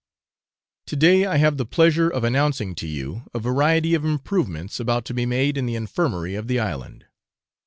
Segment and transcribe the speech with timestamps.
[0.87, 5.05] To day, I have the pleasure of announcing to you a variety of improvements about
[5.05, 7.05] to be made in the infirmary of the island.